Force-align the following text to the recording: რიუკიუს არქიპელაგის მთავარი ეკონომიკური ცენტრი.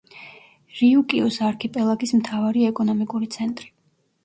რიუკიუს 0.79 1.37
არქიპელაგის 1.49 2.15
მთავარი 2.23 2.67
ეკონომიკური 2.73 3.31
ცენტრი. 3.39 3.73